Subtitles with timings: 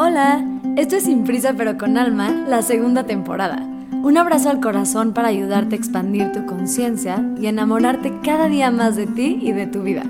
[0.00, 0.44] Hola,
[0.76, 3.56] esto es Sin Prisa pero con Alma, la segunda temporada.
[3.90, 8.94] Un abrazo al corazón para ayudarte a expandir tu conciencia y enamorarte cada día más
[8.94, 10.04] de ti y de tu vida.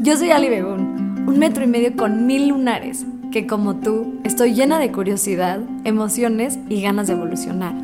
[0.00, 4.54] Yo soy Ali Begún, un metro y medio con mil lunares, que como tú estoy
[4.54, 7.74] llena de curiosidad, emociones y ganas de evolucionar.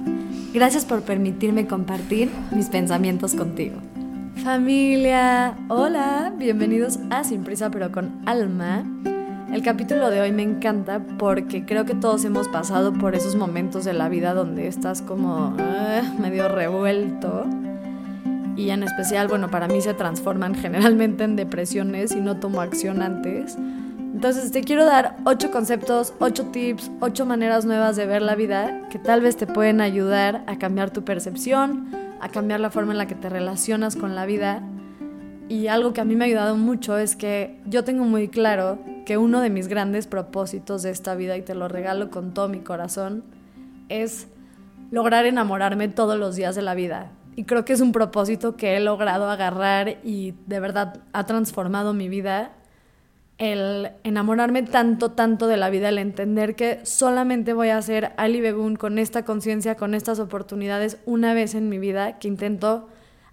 [0.54, 3.76] Gracias por permitirme compartir mis pensamientos contigo.
[4.42, 8.82] Familia, hola, bienvenidos a Sin Prisa pero con Alma.
[9.54, 13.84] El capítulo de hoy me encanta porque creo que todos hemos pasado por esos momentos
[13.84, 17.46] de la vida donde estás como ah, medio revuelto.
[18.56, 23.00] Y en especial, bueno, para mí se transforman generalmente en depresiones y no tomo acción
[23.00, 23.56] antes.
[23.96, 28.88] Entonces te quiero dar ocho conceptos, ocho tips, ocho maneras nuevas de ver la vida
[28.90, 32.98] que tal vez te pueden ayudar a cambiar tu percepción, a cambiar la forma en
[32.98, 34.64] la que te relacionas con la vida.
[35.48, 38.78] Y algo que a mí me ha ayudado mucho es que yo tengo muy claro
[39.04, 42.48] que uno de mis grandes propósitos de esta vida, y te lo regalo con todo
[42.48, 43.24] mi corazón,
[43.90, 44.28] es
[44.90, 47.12] lograr enamorarme todos los días de la vida.
[47.36, 51.92] Y creo que es un propósito que he logrado agarrar y de verdad ha transformado
[51.92, 52.52] mi vida.
[53.36, 58.40] El enamorarme tanto, tanto de la vida, el entender que solamente voy a ser Ali
[58.40, 62.88] Begun con esta conciencia, con estas oportunidades una vez en mi vida, que intento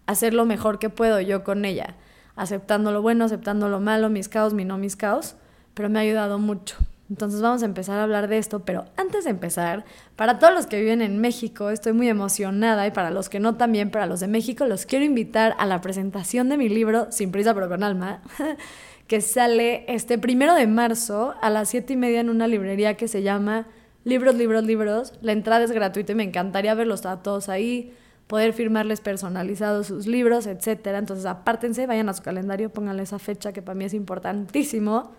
[0.05, 1.95] hacer lo mejor que puedo yo con ella,
[2.35, 5.35] aceptando lo bueno, aceptando lo malo, mis caos, mi no mis caos
[5.73, 6.77] pero me ha ayudado mucho.
[7.09, 9.83] Entonces vamos a empezar a hablar de esto, pero antes de empezar,
[10.15, 13.55] para todos los que viven en México, estoy muy emocionada y para los que no
[13.55, 17.31] también, para los de México, los quiero invitar a la presentación de mi libro, Sin
[17.31, 18.21] prisa pero con alma,
[19.07, 23.09] que sale este primero de marzo a las siete y media en una librería que
[23.09, 23.67] se llama
[24.05, 25.13] Libros, Libros, Libros.
[25.21, 27.93] La entrada es gratuita y me encantaría verlos a todos ahí,
[28.31, 30.87] poder firmarles personalizados sus libros, etc.
[30.95, 35.11] Entonces apártense, vayan a su calendario, pónganle esa fecha que para mí es importantísimo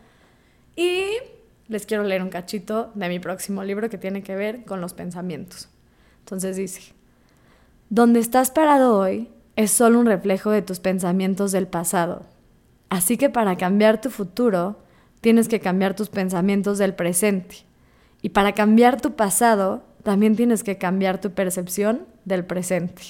[0.77, 1.05] y
[1.69, 4.95] les quiero leer un cachito de mi próximo libro que tiene que ver con los
[4.95, 5.69] pensamientos.
[6.21, 6.95] Entonces dice,
[7.91, 12.23] donde estás parado hoy es solo un reflejo de tus pensamientos del pasado.
[12.89, 14.79] Así que para cambiar tu futuro,
[15.21, 17.57] tienes que cambiar tus pensamientos del presente.
[18.23, 23.03] Y para cambiar tu pasado, también tienes que cambiar tu percepción del presente.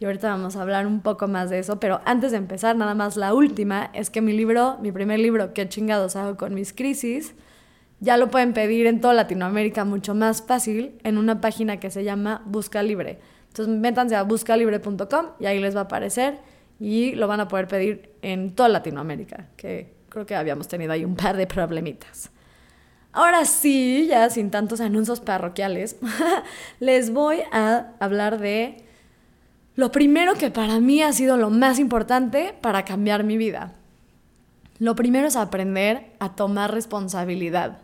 [0.00, 2.94] Y ahorita vamos a hablar un poco más de eso, pero antes de empezar, nada
[2.94, 6.72] más la última, es que mi libro, mi primer libro, ¿Qué chingados hago con mis
[6.72, 7.34] crisis?
[8.00, 12.02] Ya lo pueden pedir en toda Latinoamérica mucho más fácil en una página que se
[12.04, 13.18] llama Busca Libre.
[13.48, 16.38] Entonces métanse a buscalibre.com y ahí les va a aparecer
[16.80, 21.04] y lo van a poder pedir en toda Latinoamérica, que creo que habíamos tenido ahí
[21.04, 22.30] un par de problemitas.
[23.14, 25.96] Ahora sí, ya sin tantos anuncios parroquiales,
[26.80, 28.84] les voy a hablar de
[29.76, 33.72] lo primero que para mí ha sido lo más importante para cambiar mi vida.
[34.80, 37.78] Lo primero es aprender a tomar responsabilidad.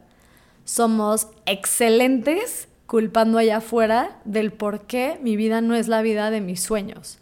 [0.65, 6.41] Somos excelentes culpando allá afuera del por qué mi vida no es la vida de
[6.41, 7.21] mis sueños.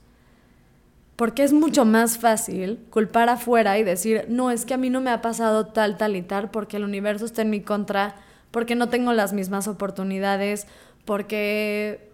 [1.18, 5.00] Porque es mucho más fácil culpar afuera y decir, no, es que a mí no
[5.00, 8.14] me ha pasado tal, tal y tal, porque el universo está en mi contra,
[8.52, 10.68] porque no tengo las mismas oportunidades,
[11.04, 12.08] porque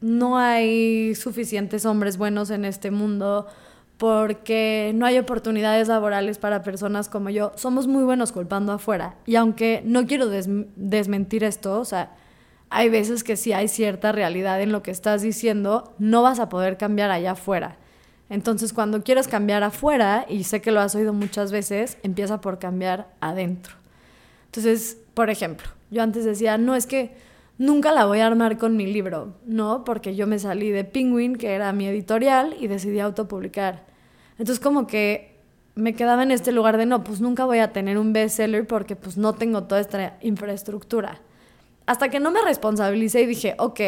[0.00, 3.48] no hay suficientes hombres buenos en este mundo,
[3.98, 7.52] porque no hay oportunidades laborales para personas como yo.
[7.54, 9.16] Somos muy buenos culpando afuera.
[9.26, 12.16] Y aunque no quiero desmentir esto, o sea,
[12.70, 16.48] hay veces que sí hay cierta realidad en lo que estás diciendo, no vas a
[16.48, 17.76] poder cambiar allá afuera.
[18.30, 22.58] Entonces, cuando quieres cambiar afuera, y sé que lo has oído muchas veces, empieza por
[22.58, 23.74] cambiar adentro.
[24.46, 27.16] Entonces, por ejemplo, yo antes decía, no, es que
[27.56, 29.84] nunca la voy a armar con mi libro, ¿no?
[29.84, 33.84] Porque yo me salí de Penguin, que era mi editorial, y decidí autopublicar.
[34.38, 35.36] Entonces como que
[35.74, 38.96] me quedaba en este lugar de, no, pues nunca voy a tener un bestseller porque
[38.96, 41.20] pues no tengo toda esta infraestructura.
[41.86, 43.80] Hasta que no me responsabilicé y dije, ok,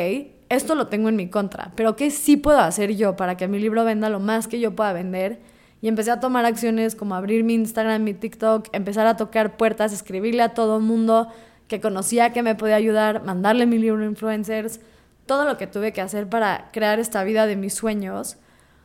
[0.50, 3.60] esto lo tengo en mi contra, pero ¿qué sí puedo hacer yo para que mi
[3.60, 5.38] libro venda lo más que yo pueda vender?
[5.80, 9.92] Y empecé a tomar acciones como abrir mi Instagram, mi TikTok, empezar a tocar puertas,
[9.92, 11.28] escribirle a todo el mundo,
[11.68, 14.80] que conocía que me podía ayudar, mandarle mi libro a influencers,
[15.24, 18.36] todo lo que tuve que hacer para crear esta vida de mis sueños,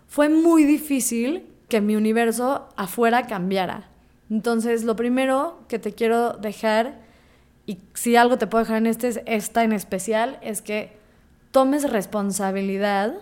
[0.07, 3.89] fue muy difícil que mi universo afuera cambiara.
[4.29, 7.01] Entonces, lo primero que te quiero dejar,
[7.65, 11.03] y si algo te puedo dejar en este, esta en especial, es que
[11.55, 13.13] tomes responsabilidad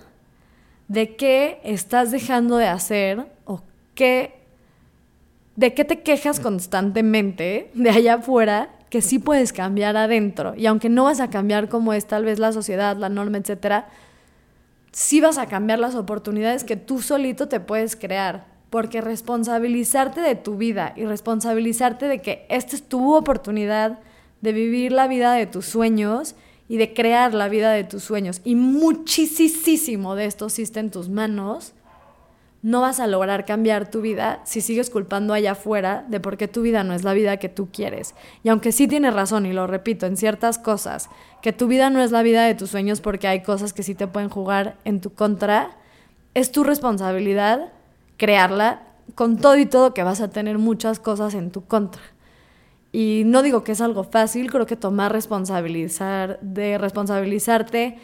[0.87, 3.61] de qué estás dejando de hacer o
[3.93, 4.33] qué,
[5.55, 10.55] de qué te quejas constantemente de allá afuera que sí puedes cambiar adentro.
[10.57, 13.87] Y aunque no vas a cambiar como es tal vez la sociedad, la norma, etcétera,
[14.91, 18.47] sí vas a cambiar las oportunidades que tú solito te puedes crear.
[18.71, 23.99] Porque responsabilizarte de tu vida y responsabilizarte de que esta es tu oportunidad
[24.41, 26.33] de vivir la vida de tus sueños
[26.67, 28.41] y de crear la vida de tus sueños.
[28.43, 31.73] Y muchísimo de esto existe en tus manos.
[32.61, 36.47] No vas a lograr cambiar tu vida si sigues culpando allá afuera de por qué
[36.47, 38.15] tu vida no es la vida que tú quieres.
[38.41, 41.09] Y aunque sí tienes razón, y lo repito, en ciertas cosas,
[41.41, 43.95] que tu vida no es la vida de tus sueños porque hay cosas que sí
[43.95, 45.71] te pueden jugar en tu contra,
[46.33, 47.73] es tu responsabilidad
[48.15, 48.83] crearla
[49.15, 52.01] con todo y todo que vas a tener muchas cosas en tu contra.
[52.93, 57.97] Y no digo que es algo fácil, creo que tomar responsabilizar, de responsabilizarte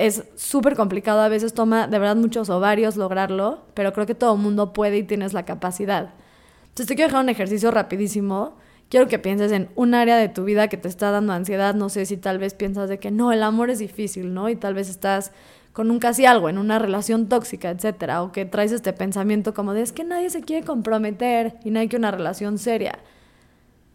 [0.00, 4.34] es súper complicado, a veces toma de verdad muchos ovarios lograrlo, pero creo que todo
[4.34, 6.14] el mundo puede y tienes la capacidad.
[6.62, 8.56] Entonces te quiero dejar un ejercicio rapidísimo.
[8.88, 11.74] Quiero que pienses en un área de tu vida que te está dando ansiedad.
[11.74, 14.48] No sé si tal vez piensas de que no, el amor es difícil, ¿no?
[14.48, 15.32] Y tal vez estás
[15.74, 19.74] con un casi algo, en una relación tóxica, etcétera, o que traes este pensamiento como
[19.74, 22.98] de es que nadie se quiere comprometer y no hay que una relación seria.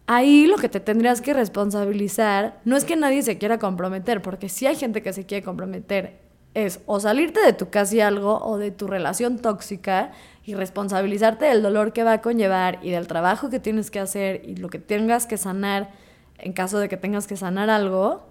[0.08, 4.50] Ahí lo que te tendrías que responsabilizar no es que nadie se quiera comprometer, porque
[4.50, 6.20] si hay gente que se quiere comprometer,
[6.54, 10.12] es o salirte de tu casi algo o de tu relación tóxica
[10.46, 14.42] y responsabilizarte del dolor que va a conllevar y del trabajo que tienes que hacer
[14.46, 15.90] y lo que tengas que sanar
[16.38, 18.24] en caso de que tengas que sanar algo.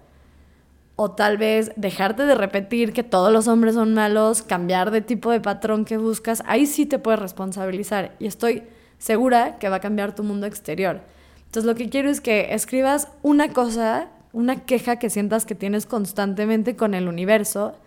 [0.97, 5.29] O tal vez dejarte de repetir que todos los hombres son malos, cambiar de tipo
[5.29, 8.15] de patrón que buscas, ahí sí te puedes responsabilizar.
[8.17, 8.63] Y estoy
[8.97, 11.01] segura que va a cambiar tu mundo exterior.
[11.55, 15.85] Entonces lo que quiero es que escribas una cosa, una queja que sientas que tienes
[15.85, 17.77] constantemente con el universo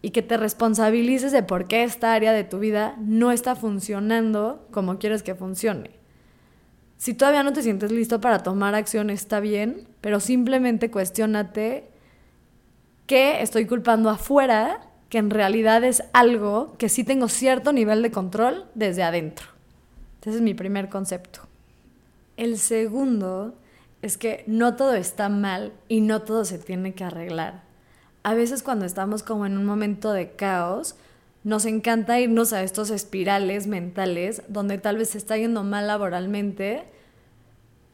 [0.00, 4.66] y que te responsabilices de por qué esta área de tu vida no está funcionando
[4.70, 5.90] como quieres que funcione.
[6.96, 11.90] Si todavía no te sientes listo para tomar acción, está bien, pero simplemente cuestionate
[13.06, 18.10] qué estoy culpando afuera, que en realidad es algo que sí tengo cierto nivel de
[18.10, 19.48] control desde adentro.
[20.22, 21.51] Ese es mi primer concepto.
[22.36, 23.54] El segundo
[24.00, 27.62] es que no todo está mal y no todo se tiene que arreglar.
[28.24, 30.96] A veces cuando estamos como en un momento de caos,
[31.44, 36.84] nos encanta irnos a estos espirales mentales donde tal vez se está yendo mal laboralmente,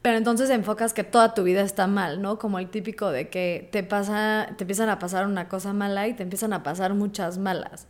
[0.02, 2.38] pero entonces enfocas que toda tu vida está mal, ¿no?
[2.38, 6.14] Como el típico de que te pasa, te empiezan a pasar una cosa mala y
[6.14, 7.86] te empiezan a pasar muchas malas.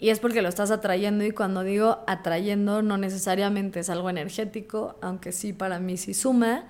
[0.00, 4.96] Y es porque lo estás atrayendo y cuando digo atrayendo no necesariamente es algo energético,
[5.02, 6.64] aunque sí para mí sí suma,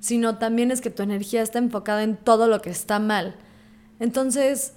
[0.00, 3.36] sino también es que tu energía está enfocada en todo lo que está mal.
[3.98, 4.72] Entonces,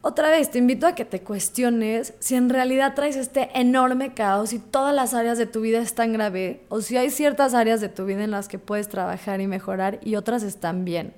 [0.00, 4.54] otra vez te invito a que te cuestiones si en realidad traes este enorme caos
[4.54, 7.90] y todas las áreas de tu vida están grave o si hay ciertas áreas de
[7.90, 11.12] tu vida en las que puedes trabajar y mejorar y otras están bien.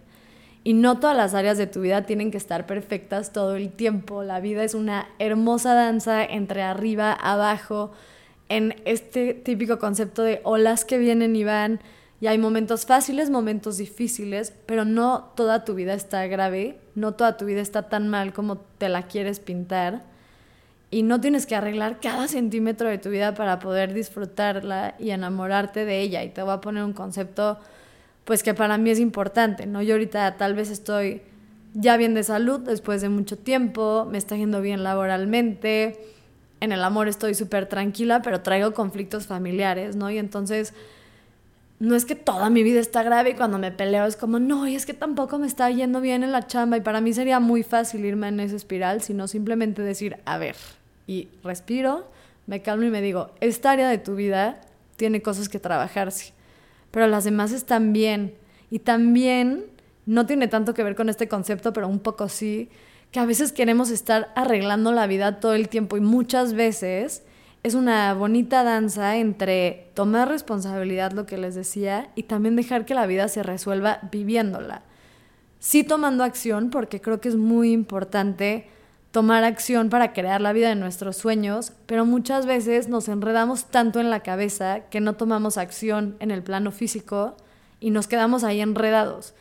[0.65, 4.23] Y no todas las áreas de tu vida tienen que estar perfectas todo el tiempo.
[4.23, 7.91] La vida es una hermosa danza entre arriba, abajo,
[8.49, 11.81] en este típico concepto de olas que vienen y van.
[12.21, 17.37] Y hay momentos fáciles, momentos difíciles, pero no toda tu vida está grave, no toda
[17.37, 20.05] tu vida está tan mal como te la quieres pintar.
[20.93, 25.85] Y no tienes que arreglar cada centímetro de tu vida para poder disfrutarla y enamorarte
[25.85, 26.23] de ella.
[26.23, 27.59] Y te voy a poner un concepto
[28.25, 29.83] pues que para mí es importante, ¿no?
[29.83, 31.23] Yo ahorita tal vez estoy
[31.75, 35.99] ya bien de salud después de mucho tiempo, me está yendo bien laboralmente,
[36.61, 40.11] en el amor estoy súper tranquila, pero traigo conflictos familiares, ¿no?
[40.11, 40.75] Y entonces
[41.81, 44.69] no es que toda mi vida está grave y cuando me peleo es como, no,
[44.69, 47.41] y es que tampoco me está yendo bien en la chamba y para mí sería
[47.41, 50.55] muy fácil irme en esa espiral, sino simplemente decir, a ver,
[51.09, 52.07] y respiro,
[52.47, 54.61] me calmo y me digo, esta área de tu vida
[54.95, 56.33] tiene cosas que trabajarse
[56.93, 58.35] pero las demás están bien.
[58.71, 59.65] Y también
[60.07, 62.71] no tiene tanto que ver con este concepto, pero un poco sí,
[63.11, 67.25] que a veces queremos estar arreglando la vida todo el tiempo y muchas veces
[67.63, 72.95] es una bonita danza entre tomar responsabilidad, lo que les decía, y también dejar que
[72.95, 74.83] la vida se resuelva viviéndola.
[75.61, 78.67] Sí tomando acción, porque creo que es muy importante
[79.13, 84.01] tomar acción para crear la vida de nuestros sueños, pero muchas veces nos enredamos tanto
[84.01, 87.37] en la cabeza que no tomamos acción en el plano físico
[87.79, 89.35] y nos quedamos ahí enredados.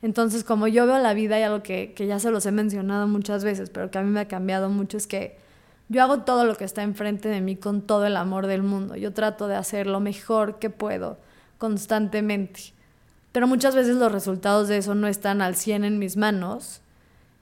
[0.00, 3.06] Entonces, como yo veo la vida y algo que, que ya se los he mencionado
[3.06, 5.36] muchas veces, pero que a mí me ha cambiado mucho, es que
[5.90, 8.96] yo hago todo lo que está enfrente de mí con todo el amor del mundo.
[8.96, 11.18] Yo trato de hacer lo mejor que puedo
[11.58, 12.72] constantemente.
[13.32, 16.80] Pero muchas veces los resultados de eso no están al 100 en mis manos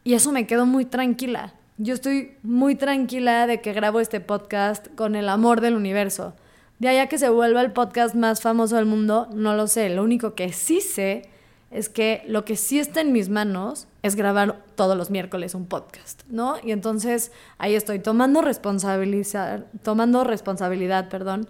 [0.02, 1.54] y eso me quedo muy tranquila.
[1.78, 6.32] Yo estoy muy tranquila de que grabo este podcast con el amor del universo.
[6.78, 9.90] De allá que se vuelva el podcast más famoso del mundo, no lo sé.
[9.90, 11.28] Lo único que sí sé
[11.70, 15.66] es que lo que sí está en mis manos es grabar todos los miércoles un
[15.66, 16.56] podcast, ¿no?
[16.64, 21.46] Y entonces ahí estoy tomando responsabilizar, tomando responsabilidad, perdón,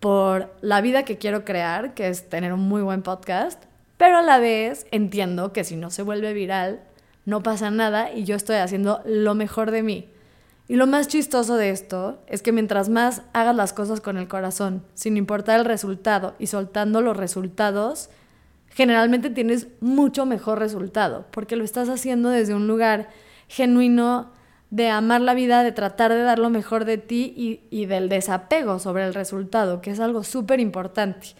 [0.00, 3.62] por la vida que quiero crear, que es tener un muy buen podcast,
[3.96, 6.82] pero a la vez entiendo que si no se vuelve viral,
[7.24, 10.08] no pasa nada y yo estoy haciendo lo mejor de mí.
[10.68, 14.28] Y lo más chistoso de esto es que mientras más hagas las cosas con el
[14.28, 18.08] corazón, sin importar el resultado y soltando los resultados,
[18.68, 23.08] generalmente tienes mucho mejor resultado, porque lo estás haciendo desde un lugar
[23.48, 24.30] genuino
[24.70, 28.78] de amar la vida, de tratar de dar lo mejor de ti y, del desapego
[28.78, 31.34] sobre el resultado, que es algo súper importante.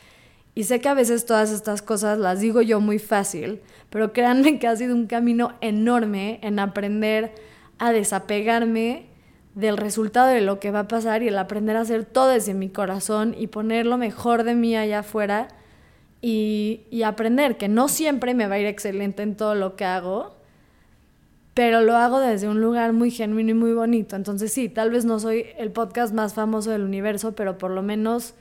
[0.54, 4.59] Y sé que a veces todas estas cosas las digo yo muy fácil, pero créanme
[4.61, 7.33] que ha sido un camino enorme en aprender
[7.78, 9.07] a desapegarme
[9.54, 12.54] del resultado de lo que va a pasar y el aprender a hacer todo desde
[12.54, 15.49] mi corazón y poner lo mejor de mí allá afuera
[16.23, 19.85] y, y aprender que no siempre me va a ir excelente en todo lo que
[19.85, 20.37] hago,
[21.54, 24.14] pero lo hago desde un lugar muy genuino y muy bonito.
[24.14, 27.83] Entonces sí, tal vez no soy el podcast más famoso del universo, pero por lo
[27.83, 28.35] menos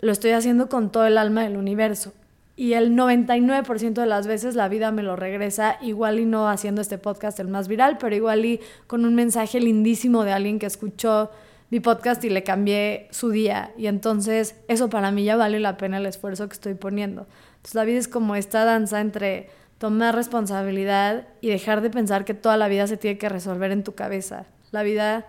[0.00, 2.12] lo estoy haciendo con todo el alma del universo.
[2.56, 6.80] Y el 99% de las veces la vida me lo regresa, igual y no haciendo
[6.80, 10.66] este podcast el más viral, pero igual y con un mensaje lindísimo de alguien que
[10.66, 11.30] escuchó
[11.70, 13.72] mi podcast y le cambié su día.
[13.76, 17.26] Y entonces eso para mí ya vale la pena el esfuerzo que estoy poniendo.
[17.56, 22.34] Entonces la vida es como esta danza entre tomar responsabilidad y dejar de pensar que
[22.34, 24.46] toda la vida se tiene que resolver en tu cabeza.
[24.72, 25.26] La vida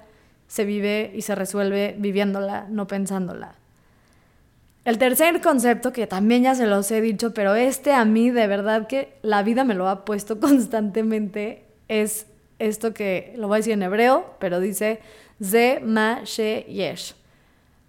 [0.47, 3.58] se vive y se resuelve viviéndola, no pensándola.
[4.89, 8.48] El tercer concepto, que también ya se los he dicho, pero este a mí de
[8.48, 12.25] verdad que la vida me lo ha puesto constantemente, es
[12.58, 15.00] esto que lo voy a decir en hebreo, pero dice
[15.43, 17.13] Ze ma she yesh.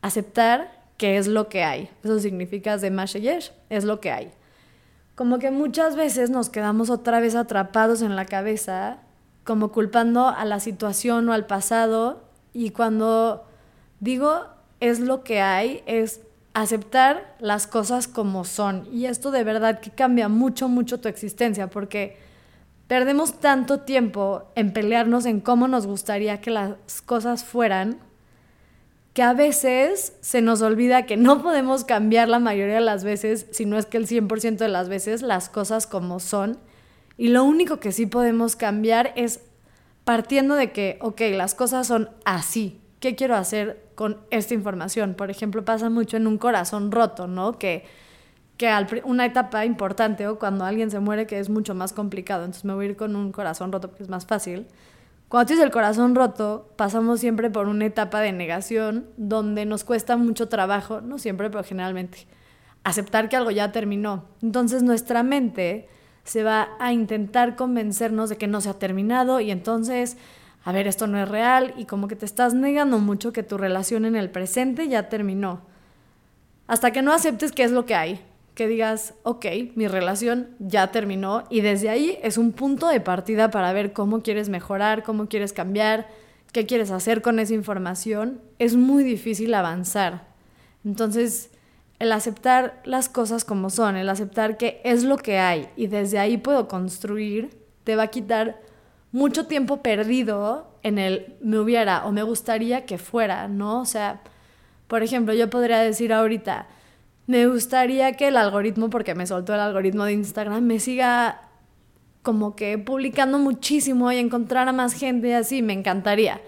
[0.02, 1.88] Aceptar que es lo que hay.
[2.04, 4.30] Eso significa Ze ma she yesh, es lo que hay.
[5.14, 8.98] Como que muchas veces nos quedamos otra vez atrapados en la cabeza,
[9.44, 13.46] como culpando a la situación o al pasado, y cuando
[14.00, 14.48] digo
[14.80, 16.20] es lo que hay, es
[16.54, 18.88] aceptar las cosas como son.
[18.92, 22.16] Y esto de verdad que cambia mucho, mucho tu existencia, porque
[22.88, 26.74] perdemos tanto tiempo en pelearnos en cómo nos gustaría que las
[27.06, 27.98] cosas fueran,
[29.12, 33.46] que a veces se nos olvida que no podemos cambiar la mayoría de las veces,
[33.50, 36.58] si no es que el 100% de las veces, las cosas como son.
[37.16, 39.40] Y lo único que sí podemos cambiar es
[40.04, 42.80] partiendo de que, ok, las cosas son así.
[43.00, 45.12] ¿Qué quiero hacer con esta información.
[45.12, 47.58] Por ejemplo, pasa mucho en un corazón roto, ¿no?
[47.58, 47.84] Que,
[48.56, 52.44] que una etapa importante o cuando alguien se muere que es mucho más complicado.
[52.44, 54.66] Entonces me voy a ir con un corazón roto porque es más fácil.
[55.28, 60.16] Cuando tienes el corazón roto, pasamos siempre por una etapa de negación donde nos cuesta
[60.16, 62.26] mucho trabajo, no siempre, pero generalmente,
[62.84, 64.24] aceptar que algo ya terminó.
[64.40, 65.90] Entonces nuestra mente
[66.24, 70.16] se va a intentar convencernos de que no se ha terminado y entonces
[70.64, 73.56] a ver, esto no es real y como que te estás negando mucho que tu
[73.56, 75.62] relación en el presente ya terminó.
[76.66, 78.20] Hasta que no aceptes qué es lo que hay,
[78.54, 83.50] que digas, ok, mi relación ya terminó y desde ahí es un punto de partida
[83.50, 86.08] para ver cómo quieres mejorar, cómo quieres cambiar,
[86.52, 88.40] qué quieres hacer con esa información.
[88.58, 90.28] Es muy difícil avanzar.
[90.84, 91.50] Entonces,
[91.98, 96.18] el aceptar las cosas como son, el aceptar que es lo que hay y desde
[96.18, 97.50] ahí puedo construir,
[97.84, 98.60] te va a quitar
[99.12, 103.80] mucho tiempo perdido en el me hubiera o me gustaría que fuera, ¿no?
[103.80, 104.20] O sea,
[104.86, 106.66] por ejemplo, yo podría decir ahorita,
[107.26, 111.42] me gustaría que el algoritmo, porque me soltó el algoritmo de Instagram, me siga
[112.22, 116.40] como que publicando muchísimo y encontrar a más gente así, me encantaría.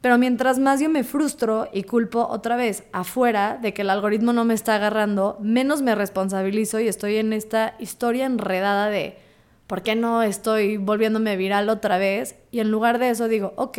[0.00, 4.32] Pero mientras más yo me frustro y culpo otra vez afuera de que el algoritmo
[4.32, 9.18] no me está agarrando, menos me responsabilizo y estoy en esta historia enredada de
[9.66, 12.36] ¿por qué no estoy volviéndome viral otra vez?
[12.50, 13.78] Y en lugar de eso digo, ok,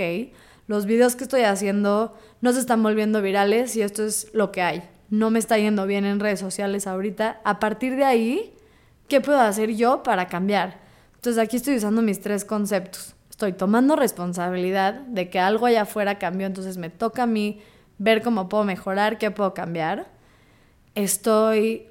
[0.68, 4.62] los videos que estoy haciendo no se están volviendo virales y esto es lo que
[4.62, 4.84] hay.
[5.10, 7.40] No me está yendo bien en redes sociales ahorita.
[7.46, 8.54] A partir de ahí,
[9.08, 10.80] ¿qué puedo hacer yo para cambiar?
[11.16, 13.16] Entonces aquí estoy usando mis tres conceptos.
[13.30, 17.62] Estoy tomando responsabilidad de que algo allá afuera cambió, entonces me toca a mí
[17.98, 20.08] ver cómo puedo mejorar, qué puedo cambiar.
[20.96, 21.88] Estoy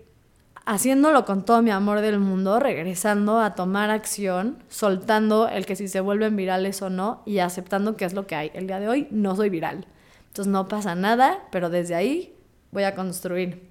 [0.67, 5.87] haciéndolo con todo mi amor del mundo, regresando a tomar acción, soltando el que si
[5.87, 8.51] se vuelven virales o no y aceptando que es lo que hay.
[8.53, 9.87] El día de hoy no soy viral.
[10.27, 12.35] Entonces no pasa nada, pero desde ahí
[12.73, 13.71] voy a construir.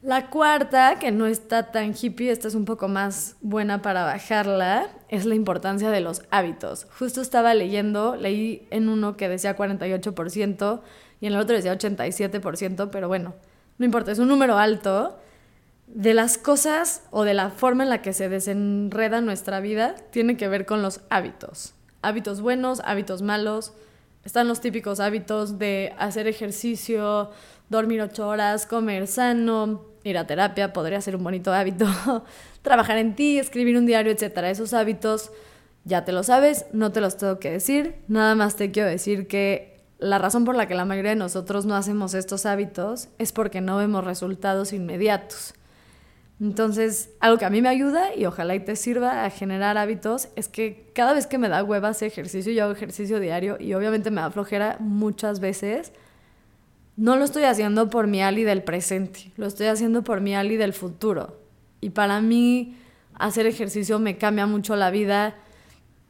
[0.00, 4.90] La cuarta, que no está tan hippie, esta es un poco más buena para bajarla,
[5.08, 6.86] es la importancia de los hábitos.
[6.98, 10.80] Justo estaba leyendo, leí en uno que decía 48%
[11.20, 13.34] y en el otro decía 87%, pero bueno,
[13.78, 15.18] no importa, es un número alto,
[15.86, 20.36] de las cosas o de la forma en la que se desenreda nuestra vida tiene
[20.36, 21.74] que ver con los hábitos.
[22.02, 23.72] Hábitos buenos, hábitos malos.
[24.24, 27.30] Están los típicos hábitos de hacer ejercicio,
[27.68, 31.86] dormir ocho horas, comer sano, ir a terapia podría ser un bonito hábito,
[32.62, 34.50] trabajar en ti, escribir un diario, etcétera.
[34.50, 35.30] Esos hábitos
[35.84, 39.26] ya te lo sabes, no te los tengo que decir, nada más te quiero decir
[39.26, 43.32] que la razón por la que la mayoría de nosotros no hacemos estos hábitos es
[43.32, 45.54] porque no vemos resultados inmediatos.
[46.40, 50.28] Entonces, algo que a mí me ayuda y ojalá y te sirva a generar hábitos
[50.34, 53.72] es que cada vez que me da hueva hacer ejercicio, yo hago ejercicio diario y
[53.74, 55.92] obviamente me da flojera muchas veces,
[56.96, 60.56] no lo estoy haciendo por mi Ali del presente, lo estoy haciendo por mi Ali
[60.56, 61.38] del futuro.
[61.80, 62.76] Y para mí
[63.14, 65.36] hacer ejercicio me cambia mucho la vida.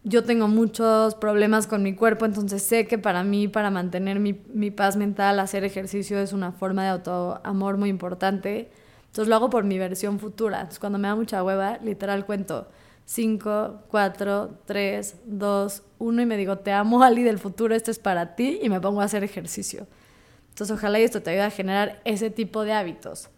[0.07, 4.39] Yo tengo muchos problemas con mi cuerpo, entonces sé que para mí, para mantener mi,
[4.53, 8.71] mi paz mental, hacer ejercicio es una forma de autoamor muy importante.
[9.07, 10.59] Entonces lo hago por mi versión futura.
[10.59, 12.69] Entonces cuando me da mucha hueva, literal cuento
[13.07, 17.99] 5, 4, 3, 2, 1 y me digo, te amo Ali del futuro, esto es
[17.99, 19.87] para ti y me pongo a hacer ejercicio.
[20.51, 23.31] Entonces ojalá esto te ayude a generar ese tipo de hábitos.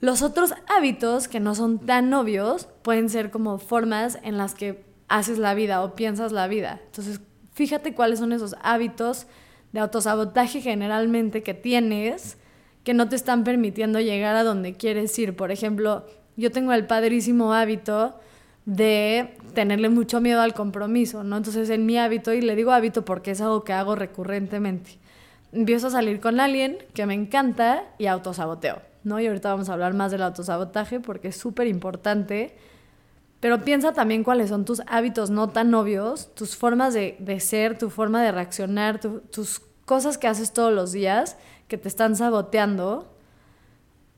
[0.00, 4.93] Los otros hábitos que no son tan obvios pueden ser como formas en las que
[5.08, 6.80] haces la vida o piensas la vida.
[6.86, 7.20] Entonces
[7.52, 9.26] fíjate cuáles son esos hábitos
[9.72, 12.38] de autosabotaje generalmente que tienes
[12.84, 15.34] que no te están permitiendo llegar a donde quieres ir.
[15.34, 16.04] Por ejemplo,
[16.36, 18.14] yo tengo el padrísimo hábito
[18.66, 21.38] de tenerle mucho miedo al compromiso, ¿no?
[21.38, 24.98] Entonces en mi hábito, y le digo hábito porque es algo que hago recurrentemente,
[25.52, 29.20] empiezo a salir con alguien que me encanta y autosaboteo, ¿no?
[29.20, 32.56] Y ahorita vamos a hablar más del autosabotaje porque es súper importante.
[33.44, 37.90] Pero piensa también cuáles son tus hábitos no tan obvios, tus formas de, ser, tu
[37.90, 41.36] forma de reaccionar, tus cosas que haces todos los días
[41.68, 43.06] que te están saboteando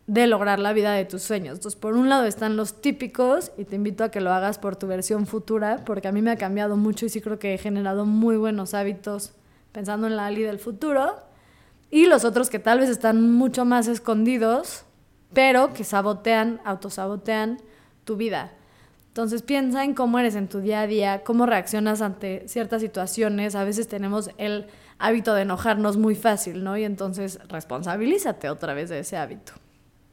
[0.06, 1.56] de lograr la vida de tus sueños.
[1.56, 4.76] Entonces, por un lado están los típicos y te invito a que lo hagas por
[4.76, 7.58] tu versión futura, porque a mí me ha cambiado mucho y sí creo que he
[7.58, 9.32] generado muy buenos hábitos
[9.72, 11.16] pensando en la Ali del futuro
[11.90, 14.84] y los otros que tal vez están mucho más escondidos,
[15.32, 17.58] pero que sabotean, autosabotean
[18.04, 18.52] tu vida.
[19.16, 23.54] Entonces piensa en cómo eres en tu día a día, cómo reaccionas ante ciertas situaciones.
[23.54, 24.66] A veces tenemos el
[24.98, 26.76] hábito de enojarnos muy fácil, ¿no?
[26.76, 29.54] Y entonces responsabilízate otra vez de ese hábito.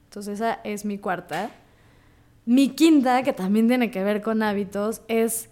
[0.05, 1.49] Entonces esa es mi cuarta.
[2.45, 5.49] Mi quinta, que también tiene que ver con hábitos, es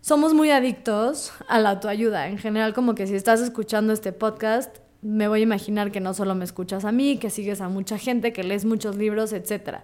[0.00, 2.28] somos muy adictos a la autoayuda.
[2.28, 6.14] En general, como que si estás escuchando este podcast, me voy a imaginar que no
[6.14, 9.80] solo me escuchas a mí, que sigues a mucha gente, que lees muchos libros, etc.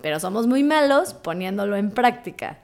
[0.00, 2.58] Pero somos muy malos poniéndolo en práctica.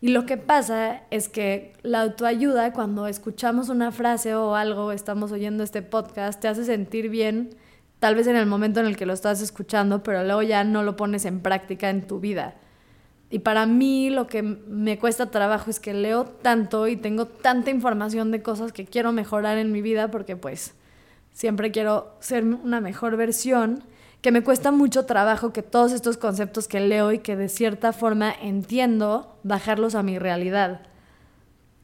[0.00, 5.30] Y lo que pasa es que la autoayuda, cuando escuchamos una frase o algo, estamos
[5.30, 7.50] oyendo este podcast, te hace sentir bien,
[8.00, 10.82] tal vez en el momento en el que lo estás escuchando, pero luego ya no
[10.82, 12.56] lo pones en práctica en tu vida.
[13.30, 17.70] Y para mí lo que me cuesta trabajo es que leo tanto y tengo tanta
[17.70, 20.74] información de cosas que quiero mejorar en mi vida porque pues
[21.32, 23.84] siempre quiero ser una mejor versión,
[24.22, 27.92] que me cuesta mucho trabajo que todos estos conceptos que leo y que de cierta
[27.92, 30.82] forma entiendo, bajarlos a mi realidad.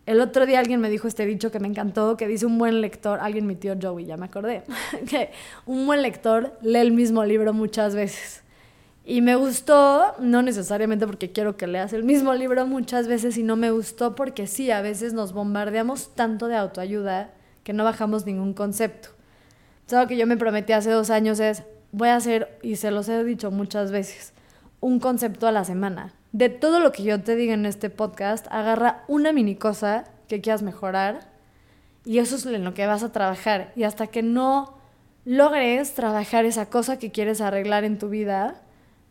[0.07, 2.81] El otro día alguien me dijo este dicho que me encantó, que dice un buen
[2.81, 4.63] lector, alguien mi tío Joey, ya me acordé,
[5.11, 5.33] que
[5.67, 8.45] un buen lector lee el mismo libro muchas veces.
[9.05, 13.57] Y me gustó, no necesariamente porque quiero que leas el mismo libro muchas veces, sino
[13.57, 17.33] me gustó porque sí, a veces nos bombardeamos tanto de autoayuda
[17.65, 19.09] que no bajamos ningún concepto.
[19.91, 23.09] Algo que yo me prometí hace dos años es, voy a hacer, y se los
[23.09, 24.33] he dicho muchas veces,
[24.81, 26.13] un concepto a la semana.
[26.33, 30.41] De todo lo que yo te diga en este podcast, agarra una mini cosa que
[30.41, 31.29] quieras mejorar
[32.05, 33.73] y eso es en lo que vas a trabajar.
[33.77, 34.79] Y hasta que no
[35.25, 38.63] logres trabajar esa cosa que quieres arreglar en tu vida,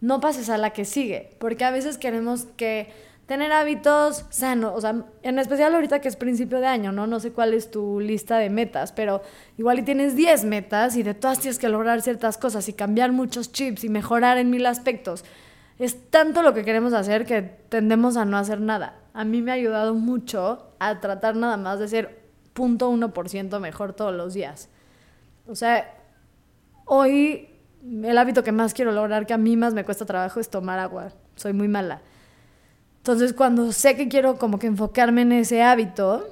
[0.01, 2.91] no pases a la que sigue, porque a veces queremos que
[3.27, 7.07] tener hábitos sanos, o sea, en especial ahorita que es principio de año, ¿no?
[7.07, 9.21] No sé cuál es tu lista de metas, pero
[9.57, 13.11] igual y tienes 10 metas y de todas tienes que lograr ciertas cosas y cambiar
[13.11, 15.25] muchos chips y mejorar en mil aspectos.
[15.77, 18.95] Es tanto lo que queremos hacer que tendemos a no hacer nada.
[19.13, 22.21] A mí me ha ayudado mucho a tratar nada más de ser
[22.55, 24.69] 0.1% mejor todos los días.
[25.47, 25.93] O sea,
[26.85, 27.49] hoy
[27.83, 30.79] el hábito que más quiero lograr, que a mí más me cuesta trabajo, es tomar
[30.79, 31.09] agua.
[31.35, 32.01] Soy muy mala.
[33.07, 36.27] Entonces, cuando sé que quiero como que enfocarme en ese hábito,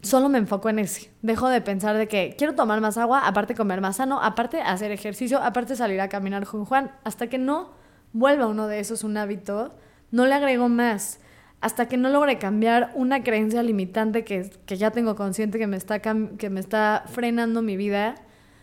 [0.00, 1.10] solo me enfoco en ese.
[1.20, 4.92] Dejo de pensar de que quiero tomar más agua, aparte comer más sano, aparte hacer
[4.92, 6.90] ejercicio, aparte salir a caminar con Juan.
[7.04, 7.72] Hasta que no
[8.14, 9.74] vuelva uno de esos un hábito,
[10.10, 11.20] no le agrego más.
[11.60, 15.76] Hasta que no logre cambiar una creencia limitante que, que ya tengo consciente que me,
[15.76, 18.14] está, que me está frenando mi vida,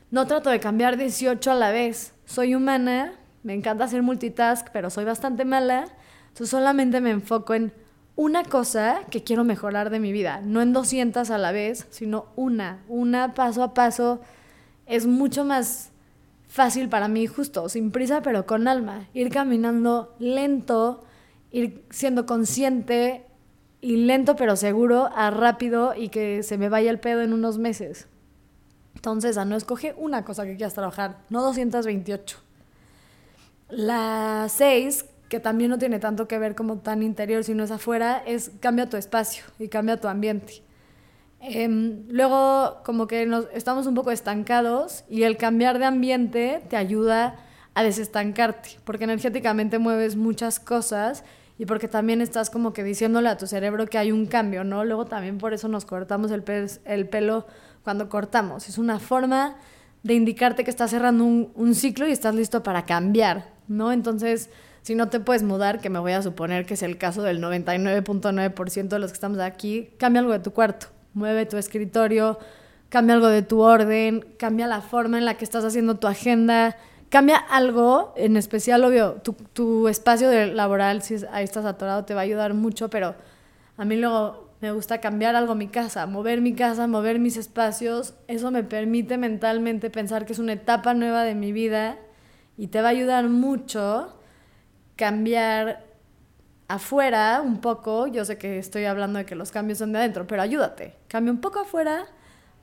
[0.10, 2.16] no trato de cambiar 18 a la vez.
[2.26, 3.14] Soy humana,
[3.44, 5.86] me encanta hacer multitask, pero soy bastante mala.
[6.34, 7.72] Entonces solamente me enfoco en
[8.16, 12.26] una cosa que quiero mejorar de mi vida, no en 200 a la vez, sino
[12.36, 14.20] una, una paso a paso.
[14.88, 15.92] Es mucho más
[16.48, 19.08] fácil para mí, justo, sin prisa, pero con alma.
[19.14, 21.04] Ir caminando lento,
[21.52, 23.28] ir siendo consciente
[23.80, 27.60] y lento pero seguro a rápido y que se me vaya el pedo en unos
[27.60, 28.08] meses.
[28.96, 32.40] Entonces, a no escoge una cosa que quieras trabajar, no 228.
[33.70, 38.22] La 6, que también no tiene tanto que ver como tan interior, sino es afuera,
[38.24, 40.62] es cambia tu espacio y cambia tu ambiente.
[41.40, 46.78] Em, luego, como que nos, estamos un poco estancados y el cambiar de ambiente te
[46.78, 47.38] ayuda
[47.74, 51.24] a desestancarte, porque energéticamente mueves muchas cosas
[51.58, 54.86] y porque también estás como que diciéndole a tu cerebro que hay un cambio, ¿no?
[54.86, 56.44] Luego también por eso nos cortamos el,
[56.86, 57.48] el pelo
[57.84, 58.70] cuando cortamos.
[58.70, 59.56] Es una forma
[60.04, 63.92] de indicarte que estás cerrando un, un ciclo y estás listo para cambiar, ¿no?
[63.92, 64.52] Entonces,
[64.84, 67.42] si no te puedes mudar, que me voy a suponer que es el caso del
[67.42, 72.40] 99.9% de los que estamos aquí, cambia algo de tu cuarto mueve tu escritorio,
[72.90, 76.76] cambia algo de tu orden, cambia la forma en la que estás haciendo tu agenda,
[77.10, 82.22] cambia algo, en especial, obvio, tu, tu espacio laboral, si ahí estás atorado, te va
[82.22, 83.16] a ayudar mucho, pero
[83.78, 88.16] a mí luego me gusta cambiar algo mi casa, mover mi casa, mover mis espacios,
[88.28, 91.98] eso me permite mentalmente pensar que es una etapa nueva de mi vida
[92.58, 94.16] y te va a ayudar mucho
[94.96, 95.86] cambiar
[96.68, 100.26] afuera un poco, yo sé que estoy hablando de que los cambios son de adentro,
[100.28, 102.06] pero ayúdate, cambia un poco afuera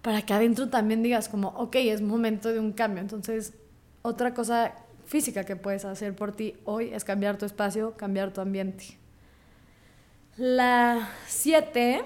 [0.02, 3.02] para que adentro también digas como, ok, es momento de un cambio.
[3.02, 3.54] Entonces,
[4.02, 4.72] otra cosa
[5.04, 8.98] física que puedes hacer por ti hoy es cambiar tu espacio, cambiar tu ambiente.
[10.36, 12.02] La siete,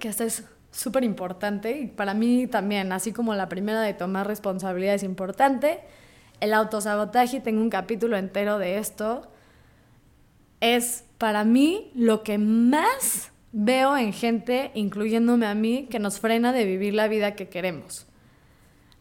[0.00, 4.26] que esta es súper importante y para mí también, así como la primera de tomar
[4.26, 5.80] responsabilidad es importante,
[6.42, 9.22] el autosabotaje, tengo un capítulo entero de esto,
[10.60, 16.52] es para mí lo que más veo en gente, incluyéndome a mí, que nos frena
[16.52, 18.06] de vivir la vida que queremos.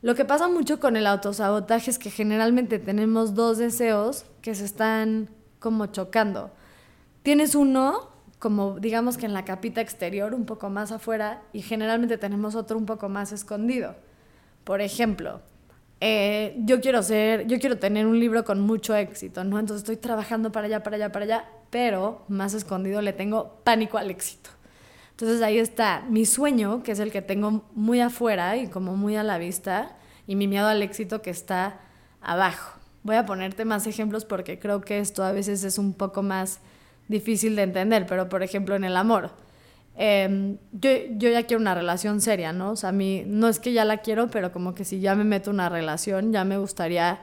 [0.03, 4.65] Lo que pasa mucho con el autosabotaje es que generalmente tenemos dos deseos que se
[4.65, 5.27] están
[5.57, 6.51] como chocando.
[7.23, 12.19] Tienes uno, como digamos que en la capita exterior, un poco más afuera, y generalmente
[12.19, 13.95] tenemos otro un poco más escondido.
[14.63, 15.41] Por ejemplo,
[16.03, 19.59] eh, yo quiero ser, yo quiero tener un libro con mucho éxito, ¿no?
[19.59, 23.99] Entonces estoy trabajando para allá, para allá, para allá, pero más escondido le tengo pánico
[23.99, 24.49] al éxito.
[25.11, 29.15] Entonces ahí está mi sueño, que es el que tengo muy afuera y como muy
[29.15, 31.79] a la vista, y mi miedo al éxito que está
[32.19, 32.79] abajo.
[33.03, 36.61] Voy a ponerte más ejemplos porque creo que esto a veces es un poco más
[37.09, 39.29] difícil de entender, pero por ejemplo en el amor
[40.03, 42.71] Em, yo, yo, ya quiero una relación seria, ¿no?
[42.71, 45.13] O sea, a mí no es que ya la quiero, pero como que si ya
[45.13, 47.19] me meto una relación, ya me gustaría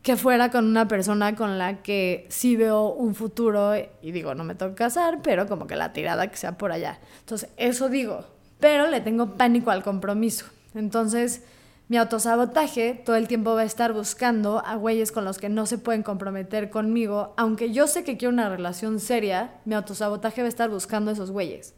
[0.00, 4.44] que fuera con una persona con la que sí veo un futuro y digo, no
[4.44, 7.00] me tengo que casar, pero como que la tirada que sea por allá.
[7.18, 8.24] Entonces, eso digo,
[8.60, 10.46] pero le tengo pánico al compromiso.
[10.76, 11.42] Entonces,
[11.88, 15.66] mi autosabotaje todo el tiempo va a estar buscando a güeyes con los que no
[15.66, 20.46] se pueden comprometer conmigo, aunque yo sé que quiero una relación seria, mi autosabotaje va
[20.46, 21.74] a estar buscando a esos güeyes.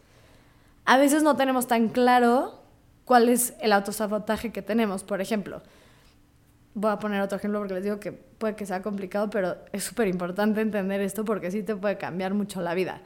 [0.85, 2.63] A veces no tenemos tan claro
[3.05, 5.03] cuál es el autosabotaje que tenemos.
[5.03, 5.61] Por ejemplo,
[6.75, 9.83] voy a poner otro ejemplo porque les digo que puede que sea complicado, pero es
[9.83, 13.01] súper importante entender esto porque sí te puede cambiar mucho la vida.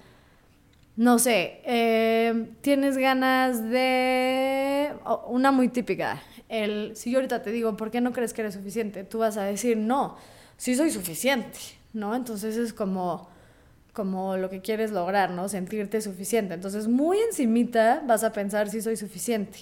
[1.01, 4.93] No sé, eh, tienes ganas de...
[5.29, 8.53] una muy típica, el, si yo ahorita te digo, ¿por qué no crees que eres
[8.53, 9.03] suficiente?
[9.05, 10.19] Tú vas a decir, no,
[10.59, 11.59] sí soy suficiente,
[11.95, 12.15] ¿no?
[12.15, 13.31] Entonces es como,
[13.95, 15.49] como lo que quieres lograr, ¿no?
[15.49, 16.53] Sentirte suficiente.
[16.53, 19.61] Entonces muy encimita vas a pensar si soy suficiente.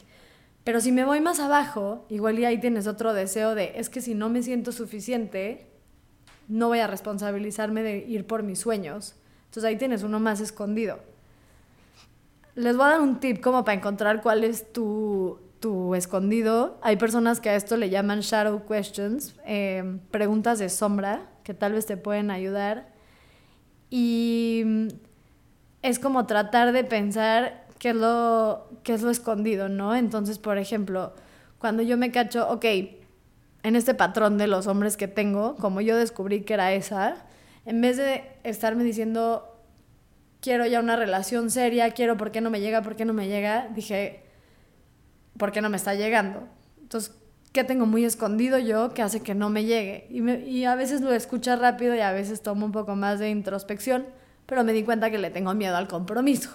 [0.65, 4.01] Pero si me voy más abajo, igual y ahí tienes otro deseo de, es que
[4.01, 5.69] si no me siento suficiente,
[6.49, 9.15] no voy a responsabilizarme de ir por mis sueños.
[9.45, 10.99] Entonces ahí tienes uno más escondido.
[12.59, 16.77] Les voy a dar un tip como para encontrar cuál es tu, tu escondido.
[16.83, 21.75] Hay personas que a esto le llaman shadow questions, eh, preguntas de sombra que tal
[21.75, 22.89] vez te pueden ayudar.
[23.91, 24.89] Y
[25.83, 29.95] es como tratar de pensar qué es lo, qué es lo escondido, ¿no?
[29.95, 31.13] Entonces, por ejemplo,
[31.61, 32.65] cuando yo me cacho, ok,
[33.63, 37.25] en este patrón de los hombres que tengo, como yo descubrí que era esa,
[37.67, 39.58] en vez de estarme diciendo,
[40.41, 43.29] quiero ya una relación seria, quiero por qué no me llega, por qué no me
[43.29, 44.25] llega, dije,
[45.37, 46.49] ¿por qué no me está llegando?
[46.81, 47.15] Entonces,
[47.53, 50.07] ¿qué tengo muy escondido yo que hace que no me llegue?
[50.11, 54.07] Y, a veces lo escucho rápido y a veces tomo un poco más de introspección,
[54.47, 56.51] pero me di cuenta que le tengo miedo al compromiso.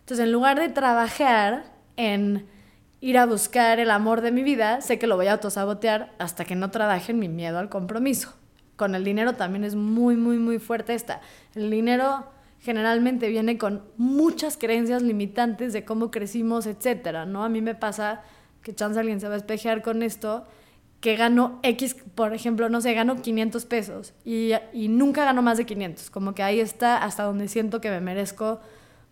[0.00, 1.64] Entonces, en lugar de trabajar
[1.96, 2.46] en
[3.00, 6.44] ir a buscar el amor de mi vida, sé que lo voy a autosabotear hasta
[6.44, 8.34] que no trabaje en mi miedo al compromiso.
[8.76, 11.20] Con el dinero también es muy, muy, muy fuerte esta.
[11.54, 12.26] El dinero
[12.60, 17.44] generalmente viene con muchas creencias limitantes de cómo crecimos, etcétera, ¿no?
[17.44, 18.22] A mí me pasa
[18.62, 20.46] que chance alguien se va a espejear con esto,
[21.00, 25.58] que gano X, por ejemplo, no sé, gano 500 pesos y, y nunca gano más
[25.58, 28.60] de 500, como que ahí está hasta donde siento que me merezco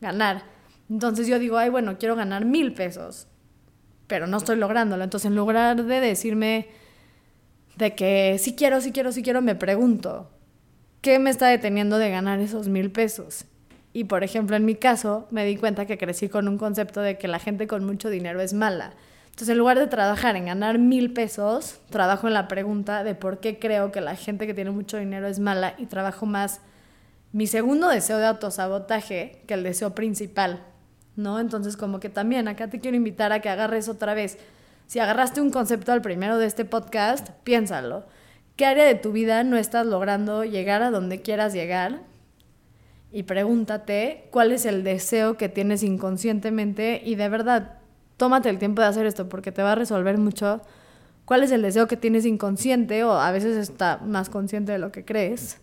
[0.01, 0.43] ganar.
[0.91, 3.29] Entonces yo digo, ay, bueno, quiero ganar mil pesos,
[4.07, 5.05] pero no estoy lográndolo.
[5.05, 6.69] Entonces en lugar de decirme
[7.77, 10.31] de que sí quiero, sí quiero, sí quiero, me pregunto,
[11.07, 13.45] ¿qué me está deteniendo de ganar esos mil pesos?
[13.93, 17.17] Y por ejemplo, en mi caso, me di cuenta que crecí con un concepto de
[17.17, 18.93] que la gente con mucho dinero es mala.
[19.27, 23.39] Entonces, en lugar de trabajar en ganar mil pesos, trabajo en la pregunta de por
[23.39, 26.61] qué creo que la gente que tiene mucho dinero es mala y trabajo más
[27.31, 30.65] mi segundo deseo de autosabotaje que el deseo principal,
[31.15, 31.39] ¿no?
[31.39, 34.39] Entonces, como que también acá te quiero invitar a que agarres otra vez.
[34.89, 38.07] Si agarraste un concepto al primero de este podcast, piénsalo.
[38.57, 42.01] ¿Qué área de tu vida no estás logrando llegar a donde quieras llegar?
[43.13, 47.79] Y pregúntate cuál es el deseo que tienes inconscientemente y de verdad
[48.17, 50.63] tómate el tiempo de hacer esto porque te va a resolver mucho
[51.27, 54.91] cuál es el deseo que tienes inconsciente o a veces está más consciente de lo
[54.91, 55.59] que crees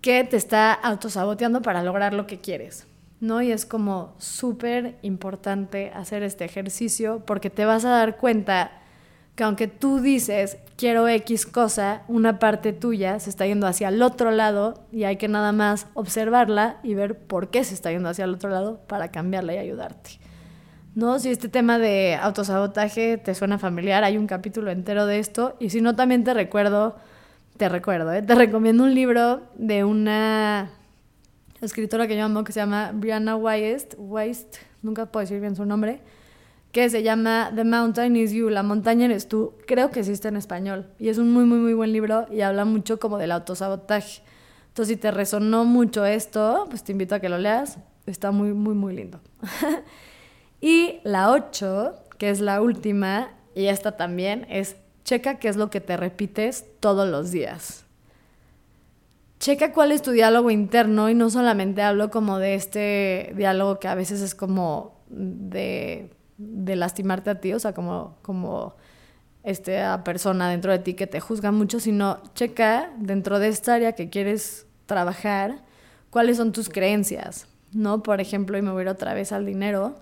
[0.00, 2.86] que te está autosaboteando para lograr lo que quieres.
[3.20, 3.42] ¿no?
[3.42, 8.82] Y es como súper importante hacer este ejercicio porque te vas a dar cuenta
[9.34, 14.02] que aunque tú dices quiero X cosa, una parte tuya se está yendo hacia el
[14.02, 18.08] otro lado y hay que nada más observarla y ver por qué se está yendo
[18.08, 20.18] hacia el otro lado para cambiarla y ayudarte.
[20.94, 21.18] ¿no?
[21.18, 25.56] Si este tema de autosabotaje te suena familiar, hay un capítulo entero de esto.
[25.58, 26.96] Y si no, también te recuerdo,
[27.56, 28.22] te recuerdo, ¿eh?
[28.22, 30.70] te recomiendo un libro de una
[31.60, 35.64] escritora que yo amo que se llama Brianna Weist, Weist, nunca puedo decir bien su
[35.64, 36.00] nombre,
[36.74, 39.54] que se llama The Mountain is You, La montaña eres tú.
[39.64, 40.90] Creo que existe en español.
[40.98, 44.22] Y es un muy, muy, muy buen libro y habla mucho como del autosabotaje.
[44.68, 47.78] Entonces, si te resonó mucho esto, pues te invito a que lo leas.
[48.06, 49.20] Está muy, muy, muy lindo.
[50.60, 55.68] Y la 8, que es la última, y esta también, es checa qué es lo
[55.68, 57.84] que te repites todos los días.
[59.40, 63.88] Checa cuál es tu diálogo interno y no solamente hablo como de este diálogo que
[63.88, 68.74] a veces es como de, de lastimarte a ti, o sea, como, como
[69.42, 73.92] esta persona dentro de ti que te juzga mucho, sino checa dentro de esta área
[73.92, 75.62] que quieres trabajar
[76.10, 78.02] cuáles son tus creencias, ¿no?
[78.02, 79.96] Por ejemplo, y me voy otra vez al dinero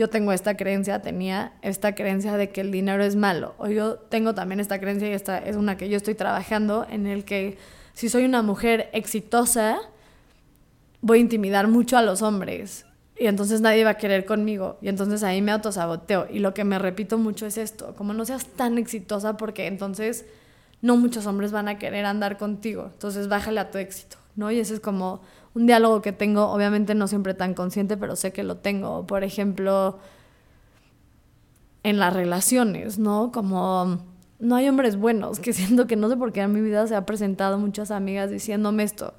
[0.00, 3.54] yo tengo esta creencia, tenía esta creencia de que el dinero es malo.
[3.58, 7.06] O yo tengo también esta creencia y esta es una que yo estoy trabajando en
[7.06, 7.58] el que
[7.92, 9.78] si soy una mujer exitosa,
[11.02, 12.86] voy a intimidar mucho a los hombres.
[13.20, 14.78] Y entonces nadie va a querer conmigo.
[14.80, 16.26] Y entonces ahí me autosaboteo.
[16.32, 20.24] Y lo que me repito mucho es esto, como no seas tan exitosa porque entonces
[20.80, 22.88] no muchos hombres van a querer andar contigo.
[22.94, 24.50] Entonces bájale a tu éxito, ¿no?
[24.50, 25.20] Y ese es como
[25.52, 29.06] un diálogo que tengo, obviamente no siempre tan consciente, pero sé que lo tengo.
[29.06, 29.98] Por ejemplo,
[31.82, 33.32] en las relaciones, ¿no?
[33.32, 33.98] Como
[34.38, 36.94] no hay hombres buenos, que siento que no sé por qué en mi vida se
[36.94, 39.12] ha presentado muchas amigas diciéndome esto.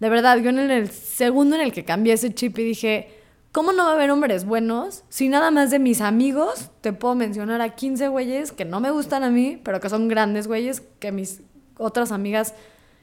[0.00, 3.23] De verdad, yo en el segundo en el que cambié ese chip y dije,
[3.54, 7.14] ¿cómo no va a haber hombres buenos si nada más de mis amigos te puedo
[7.14, 10.82] mencionar a 15 güeyes que no me gustan a mí, pero que son grandes güeyes
[10.98, 11.40] que mis
[11.78, 12.52] otras amigas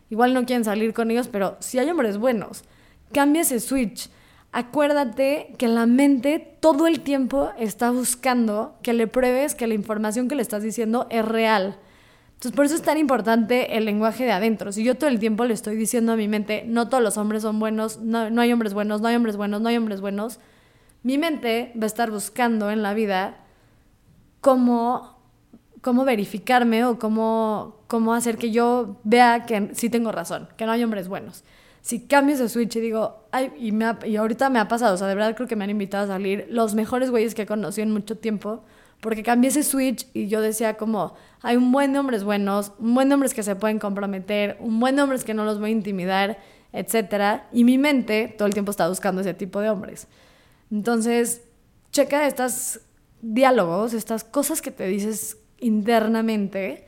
[0.10, 2.66] igual no quieren salir con ellos, pero si hay hombres buenos,
[3.14, 4.10] cambia ese switch.
[4.52, 10.28] Acuérdate que la mente todo el tiempo está buscando que le pruebes que la información
[10.28, 11.80] que le estás diciendo es real.
[12.42, 14.72] Entonces, por eso es tan importante el lenguaje de adentro.
[14.72, 17.44] Si yo todo el tiempo le estoy diciendo a mi mente, no todos los hombres
[17.44, 20.40] son buenos, no, no hay hombres buenos, no hay hombres buenos, no hay hombres buenos,
[21.04, 23.38] mi mente va a estar buscando en la vida
[24.40, 25.22] cómo
[25.82, 30.72] cómo verificarme o cómo, cómo hacer que yo vea que sí tengo razón, que no
[30.72, 31.44] hay hombres buenos.
[31.82, 34.98] Si cambio ese switch y digo, ay, y, me y ahorita me ha pasado, o
[34.98, 37.46] sea, de verdad creo que me han invitado a salir los mejores güeyes que he
[37.48, 38.64] conocido en mucho tiempo,
[39.02, 42.94] porque cambié ese switch y yo decía como, hay un buen de hombres buenos, un
[42.94, 45.72] buen de hombres que se pueden comprometer, un buen de hombres que no los voy
[45.72, 46.40] a intimidar,
[46.72, 47.42] etc.
[47.52, 50.08] Y mi mente todo el tiempo está buscando ese tipo de hombres.
[50.72, 51.42] Entonces,
[51.92, 52.80] checa estos
[53.22, 56.86] diálogos, estas cosas que te dices internamente,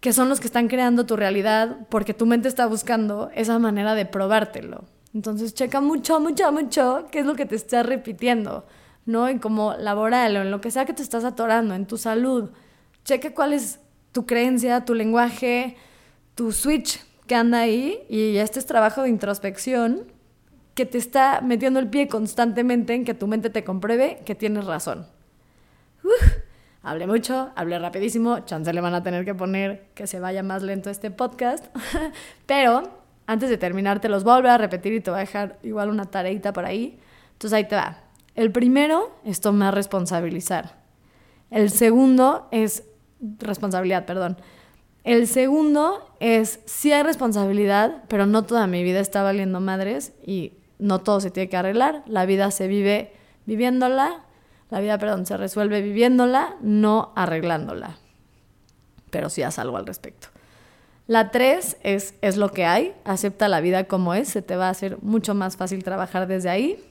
[0.00, 3.94] que son los que están creando tu realidad porque tu mente está buscando esa manera
[3.94, 4.84] de probártelo.
[5.14, 8.66] Entonces checa mucho, mucho, mucho qué es lo que te estás repitiendo,
[9.08, 9.26] ¿no?
[9.26, 12.50] En como laboral o en lo que sea que te estás atorando, en tu salud.
[13.04, 13.80] Checa cuál es
[14.12, 15.76] tu creencia, tu lenguaje,
[16.34, 20.12] tu switch que anda ahí y este es trabajo de introspección
[20.74, 24.66] que te está metiendo el pie constantemente en que tu mente te compruebe que tienes
[24.66, 25.06] razón.
[26.82, 30.62] Hablé mucho, hablé rapidísimo, chance le van a tener que poner que se vaya más
[30.62, 31.66] lento este podcast,
[32.46, 32.82] pero
[33.26, 35.58] antes de terminar te los voy a volver a repetir y te voy a dejar
[35.62, 37.00] igual una tareita por ahí.
[37.32, 38.07] Entonces ahí te va.
[38.38, 40.76] El primero es tomar responsabilizar.
[41.50, 42.84] El segundo es
[43.40, 44.36] responsabilidad, perdón.
[45.02, 50.52] El segundo es, sí hay responsabilidad, pero no toda mi vida está valiendo madres y
[50.78, 52.04] no todo se tiene que arreglar.
[52.06, 53.12] La vida se vive
[53.44, 54.20] viviéndola,
[54.70, 57.96] la vida, perdón, se resuelve viviéndola, no arreglándola.
[59.10, 60.28] Pero sí haz algo al respecto.
[61.08, 64.68] La tres es, es lo que hay, acepta la vida como es, se te va
[64.68, 66.87] a hacer mucho más fácil trabajar desde ahí.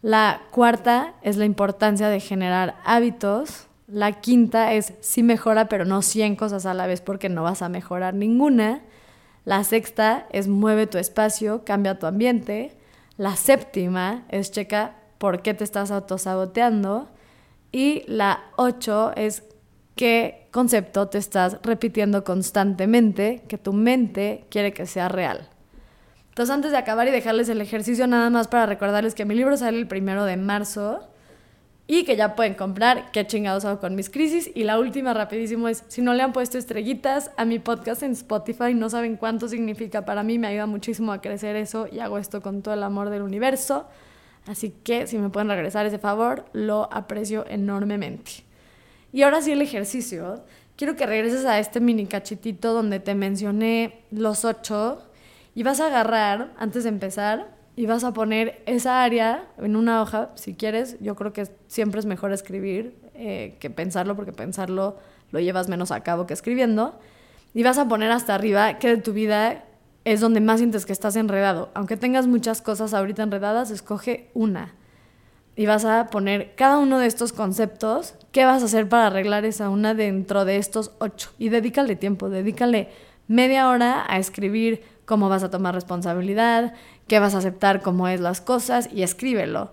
[0.00, 3.66] La cuarta es la importancia de generar hábitos.
[3.88, 7.62] La quinta es sí mejora, pero no 100 cosas a la vez porque no vas
[7.62, 8.82] a mejorar ninguna.
[9.44, 12.76] La sexta es mueve tu espacio, cambia tu ambiente.
[13.16, 17.08] La séptima es checa por qué te estás autosaboteando.
[17.72, 19.42] Y la ocho es
[19.96, 25.48] qué concepto te estás repitiendo constantemente que tu mente quiere que sea real.
[26.38, 29.56] Entonces, antes de acabar y dejarles el ejercicio, nada más para recordarles que mi libro
[29.56, 31.00] sale el primero de marzo
[31.88, 34.48] y que ya pueden comprar qué chingados hago con mis crisis.
[34.54, 38.12] Y la última, rapidísimo, es si no le han puesto estrellitas a mi podcast en
[38.12, 42.18] Spotify, no saben cuánto significa para mí, me ayuda muchísimo a crecer eso y hago
[42.18, 43.88] esto con todo el amor del universo.
[44.46, 48.44] Así que si me pueden regresar ese favor, lo aprecio enormemente.
[49.12, 50.44] Y ahora sí el ejercicio.
[50.76, 55.02] Quiero que regreses a este mini cachitito donde te mencioné los ocho
[55.58, 60.00] y vas a agarrar, antes de empezar, y vas a poner esa área en una
[60.00, 60.96] hoja, si quieres.
[61.00, 64.98] Yo creo que siempre es mejor escribir eh, que pensarlo, porque pensarlo
[65.32, 67.00] lo llevas menos a cabo que escribiendo.
[67.54, 69.64] Y vas a poner hasta arriba que de tu vida
[70.04, 71.70] es donde más sientes que estás enredado.
[71.74, 74.76] Aunque tengas muchas cosas ahorita enredadas, escoge una
[75.56, 79.44] y vas a poner cada uno de estos conceptos, qué vas a hacer para arreglar
[79.44, 81.32] esa una dentro de estos ocho.
[81.36, 82.90] Y dedícale tiempo, dedícale
[83.26, 86.74] media hora a escribir cómo vas a tomar responsabilidad,
[87.06, 89.70] qué vas a aceptar, cómo es las cosas y escríbelo.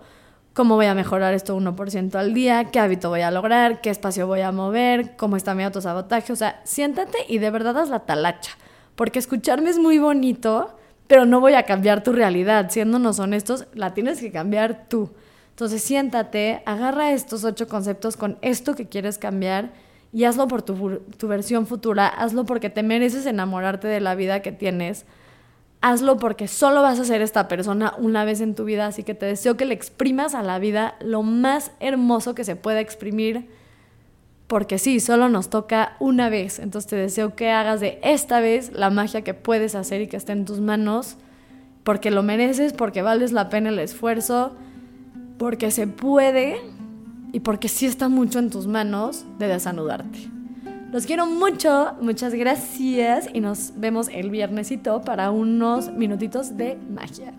[0.54, 2.70] ¿Cómo voy a mejorar esto 1% al día?
[2.70, 3.82] ¿Qué hábito voy a lograr?
[3.82, 5.14] ¿Qué espacio voy a mover?
[5.16, 6.32] ¿Cómo está mi autosabotaje?
[6.32, 8.52] O sea, siéntate y de verdad haz la talacha.
[8.94, 10.74] Porque escucharme es muy bonito,
[11.06, 12.70] pero no voy a cambiar tu realidad.
[12.70, 15.10] Siéndonos honestos, la tienes que cambiar tú.
[15.50, 19.70] Entonces siéntate, agarra estos ocho conceptos con esto que quieres cambiar
[20.16, 24.50] y hazlo por tu, versión futura, hazlo porque te mereces enamorarte de la vida que
[24.50, 25.04] tienes,
[25.80, 29.14] hazlo porque solo vas a ser esta persona una vez en tu vida, así que
[29.14, 33.48] te deseo que le exprimas a la vida lo más hermoso que se pueda exprimir,
[34.46, 38.72] porque sí, solo nos toca una vez, entonces te deseo que hagas de esta vez
[38.72, 41.16] la magia que puedes hacer y que esté en tus manos,
[41.84, 44.56] porque lo mereces, porque vales la pena el esfuerzo
[45.38, 46.60] porque se puede
[47.32, 50.35] y porque sí está mucho en tus manos de desanudarte.
[50.96, 57.34] Los quiero mucho, muchas gracias y nos vemos el viernesito para unos minutitos de magia.